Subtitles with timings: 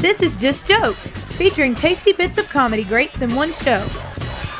[0.00, 3.84] This is Just Jokes, featuring tasty bits of comedy greats in one show.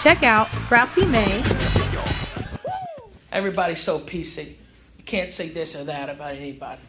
[0.01, 1.43] Check out Ralphie May,
[3.37, 4.49] Everybody's so PC.
[4.97, 6.81] You can't say this or that about anybody.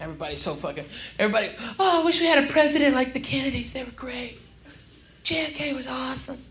[0.00, 0.84] Everybody's so fucking.
[1.16, 1.52] Everybody.
[1.78, 3.72] Oh, I wish we had a president like the Kennedys.
[3.72, 4.40] They were great.
[5.22, 6.44] JFK was awesome.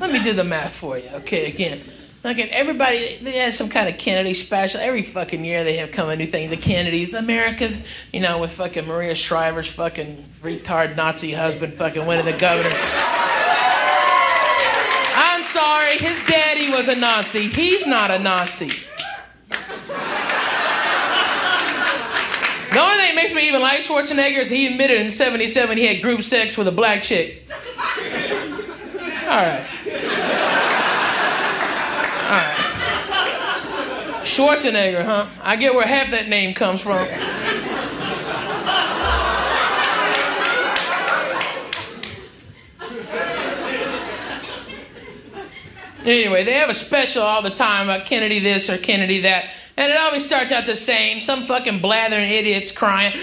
[0.00, 1.08] Let me do the math for you.
[1.10, 1.82] Okay, again.
[2.24, 4.80] Again, everybody they had some kind of Kennedy special.
[4.80, 6.50] Every fucking year they have come a new thing.
[6.50, 7.80] The Kennedys, the Americas,
[8.12, 12.74] you know, with fucking Maria Shriver's fucking retard Nazi husband fucking winning the governor.
[15.14, 17.46] I'm sorry, his daddy was a Nazi.
[17.46, 18.70] He's not a Nazi.
[22.70, 25.86] The only thing that makes me even like Schwarzenegger is he admitted in 77 he
[25.86, 27.48] had group sex with a black chick.
[29.22, 29.77] All right.
[32.28, 32.54] Right.
[34.22, 35.26] Schwarzenegger, huh?
[35.42, 37.08] I get where half that name comes from.
[46.04, 49.50] Anyway, they have a special all the time about Kennedy this or Kennedy that.
[49.76, 51.20] And it always starts out the same.
[51.20, 53.20] Some fucking blathering idiots crying, How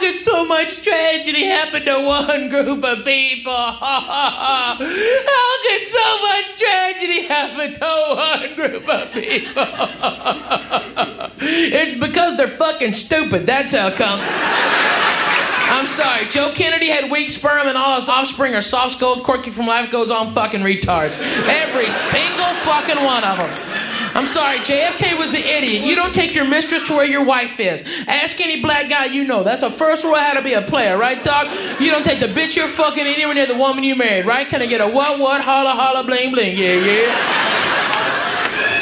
[0.00, 3.52] could so much tragedy happen to one group of people?
[3.54, 6.25] How could so
[6.58, 9.64] tragedy happen to one group of people?
[11.38, 13.46] it's because they're fucking stupid.
[13.46, 14.20] That's how come.
[15.68, 16.26] I'm sorry.
[16.26, 19.90] Joe Kennedy had weak sperm and all his offspring are soft skulled, Corky from life
[19.90, 21.18] goes on fucking retards.
[21.48, 23.75] Every single fucking one of them.
[24.16, 25.84] I'm sorry, JFK was an idiot.
[25.84, 27.84] You don't take your mistress to where your wife is.
[28.08, 29.42] Ask any black guy you know.
[29.42, 31.48] That's the first rule how to be a player, right, dog?
[31.78, 34.48] You don't take the bitch you're fucking anywhere near the woman you married, right?
[34.48, 36.56] Can I get a what, what, holla, holla, bling, bling?
[36.56, 37.66] Yeah, yeah.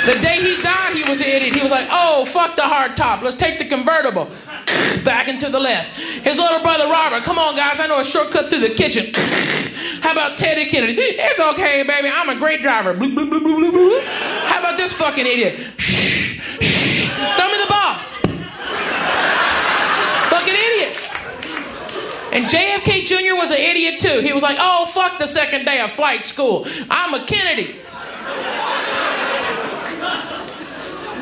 [0.06, 1.52] The day he died, he was an idiot.
[1.52, 3.22] He was like, oh, fuck the hard top.
[3.22, 4.26] Let's take the convertible.
[5.02, 5.98] Back and to the left.
[5.98, 9.12] His little brother Robert, come on, guys, I know a shortcut through the kitchen.
[10.00, 11.00] How about Teddy Kennedy?
[11.00, 12.08] It's okay, baby.
[12.08, 12.94] I'm a great driver.
[12.94, 14.33] Bloop, bloop, bloop, bloop, bloop, bloop.
[14.64, 15.60] About this fucking idiot?
[15.76, 17.08] Shh, shh.
[17.36, 17.98] Throw me the ball.
[20.30, 21.12] fucking idiots.
[22.32, 23.36] And JFK Jr.
[23.36, 24.22] was an idiot too.
[24.22, 26.66] He was like, oh, fuck the second day of flight school.
[26.88, 27.76] I'm a Kennedy.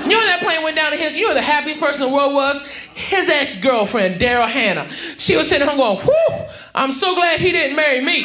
[0.05, 2.15] You know that plane went down to his, you know the happiest person in the
[2.15, 2.65] world was?
[2.95, 4.89] His ex-girlfriend, Daryl Hannah.
[5.19, 8.25] She was sitting home going, whew, I'm so glad he didn't marry me.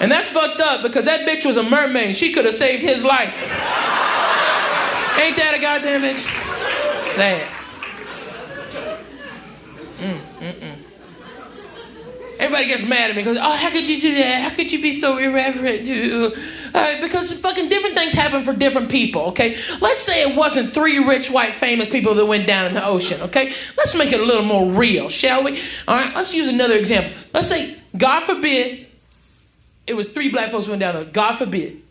[0.00, 2.16] And that's fucked up because that bitch was a mermaid.
[2.16, 3.34] She could have saved his life.
[5.20, 6.98] Ain't that a goddamn bitch?
[6.98, 7.46] Sad.
[9.98, 10.76] Mm, mm, mm.
[12.38, 14.40] Everybody gets mad at me because, oh, how could you do that?
[14.40, 16.32] How could you be so irreverent, dude?
[16.72, 19.58] Uh, because fucking different things happen for different people, okay?
[19.82, 23.20] Let's say it wasn't three rich, white, famous people that went down in the ocean,
[23.20, 23.52] okay?
[23.76, 25.60] Let's make it a little more real, shall we?
[25.86, 27.12] All right, let's use another example.
[27.34, 28.86] Let's say, God forbid,
[29.90, 31.04] it was three black folks went down there.
[31.04, 31.82] God forbid.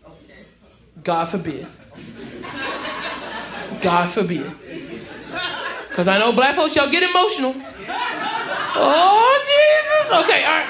[1.04, 1.68] God forbid.
[3.82, 4.50] God forbid.
[5.90, 7.54] Because I know black folks, y'all get emotional.
[8.82, 10.12] Oh, Jesus.
[10.24, 10.70] Okay, all right.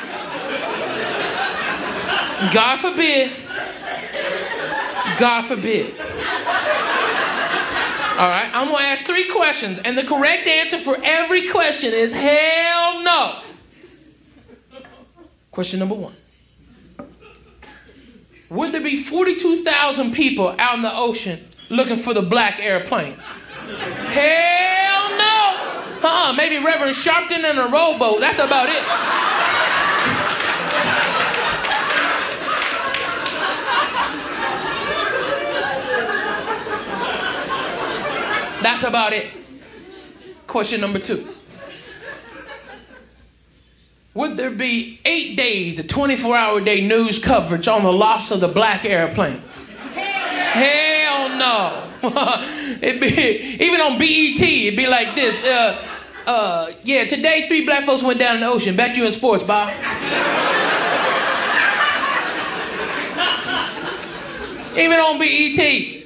[2.51, 3.31] God forbid.
[5.19, 5.93] God forbid.
[8.17, 11.93] All right, I'm going to ask three questions, and the correct answer for every question
[11.93, 13.43] is hell no.
[15.51, 16.15] Question number one
[18.49, 23.13] Would there be 42,000 people out in the ocean looking for the black airplane?
[23.13, 25.99] Hell no.
[26.01, 28.19] Uh-uh, maybe Reverend Sharpton and a rowboat.
[28.19, 28.83] That's about it.
[38.63, 39.31] That's about it.
[40.47, 41.35] Question number two.
[44.15, 48.39] Would there be eight days of 24 hour day news coverage on the loss of
[48.39, 49.41] the black airplane?
[49.93, 51.85] Hell no.
[52.81, 53.07] it'd be,
[53.63, 55.43] even on BET, it'd be like this.
[55.43, 55.85] Uh,
[56.25, 58.75] uh, yeah, today three black folks went down in the ocean.
[58.75, 59.69] Back you in sports, Bob.
[64.75, 65.97] even on BET.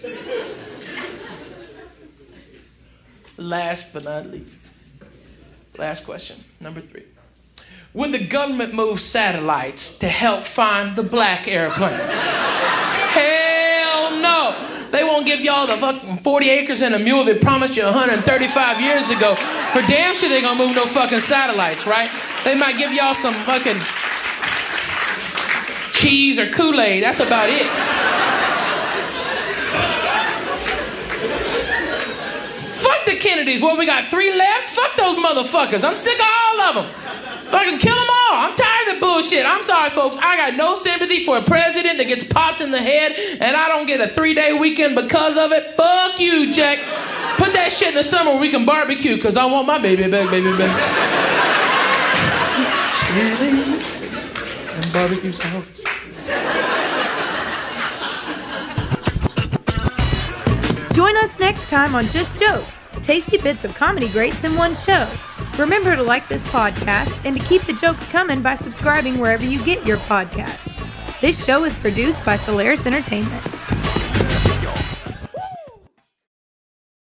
[3.37, 4.71] Last but not least,
[5.77, 7.03] last question, number three.
[7.95, 11.99] Would the government move satellites to help find the black airplane?
[13.13, 14.89] Hell no.
[14.89, 18.81] They won't give y'all the fucking 40 acres and a mule they promised you 135
[18.81, 19.35] years ago.
[19.35, 22.09] For damn sure they gonna move no fucking satellites, right?
[22.43, 23.79] They might give y'all some fucking
[25.91, 27.03] cheese or Kool-Aid.
[27.03, 27.67] That's about it.
[33.19, 33.61] Kennedys.
[33.61, 34.69] What, we got three left?
[34.69, 35.83] Fuck those motherfuckers.
[35.83, 36.93] I'm sick of all of them.
[37.51, 38.35] Fucking kill them all.
[38.35, 39.45] I'm tired of the bullshit.
[39.45, 40.17] I'm sorry, folks.
[40.17, 43.67] I got no sympathy for a president that gets popped in the head and I
[43.67, 45.75] don't get a three day weekend because of it.
[45.77, 46.79] Fuck you, Jack.
[47.37, 50.09] Put that shit in the summer where we can barbecue because I want my baby
[50.09, 50.73] back, baby back.
[52.93, 53.79] Chili
[54.71, 55.83] and barbecue sauce.
[60.93, 65.09] Join us next time on Just Jokes, tasty bits of comedy greats in one show.
[65.57, 69.63] Remember to like this podcast and to keep the jokes coming by subscribing wherever you
[69.63, 70.69] get your podcast.
[71.21, 73.62] This show is produced by Solaris Entertainment.